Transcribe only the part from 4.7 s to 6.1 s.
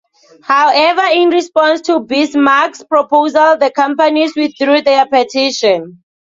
their petition.